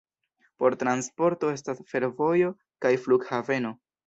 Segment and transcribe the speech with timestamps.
[0.61, 2.51] Por transporto estas fervojo
[2.87, 3.75] kaj flughaveno.